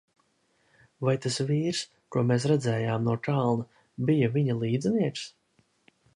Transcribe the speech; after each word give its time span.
Vai 1.09 1.13
tas 1.25 1.37
vīrs, 1.49 1.81
ko 2.15 2.23
mēs 2.31 2.47
redzējām 2.53 3.07
no 3.09 3.15
kalna, 3.29 3.69
bija 4.09 4.33
viņa 4.39 4.59
līdzinieks? 4.65 5.29